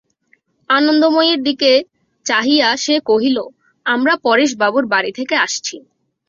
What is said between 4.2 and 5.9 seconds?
পরেশবাবুর বাড়ি থেকে আসছি।